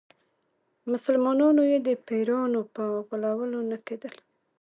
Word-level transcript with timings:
مسلمانانو 0.91 1.61
یې 1.71 1.77
د 1.87 1.89
پیرانو 2.07 2.61
په 2.75 2.83
غولولو 3.07 3.59
نه 3.71 3.77
کېدل. 3.87 4.15